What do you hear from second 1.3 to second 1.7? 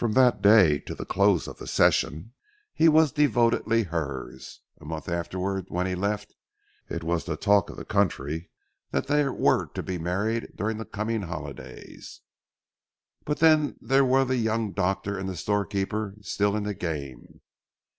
of the